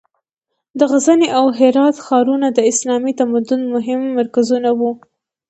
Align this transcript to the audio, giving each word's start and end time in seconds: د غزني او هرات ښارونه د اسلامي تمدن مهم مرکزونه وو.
د 0.79 0.79
غزني 0.91 1.27
او 1.37 1.45
هرات 1.59 1.95
ښارونه 2.05 2.47
د 2.51 2.59
اسلامي 2.71 3.13
تمدن 3.21 3.61
مهم 3.75 4.01
مرکزونه 4.17 4.69
وو. 4.79 4.91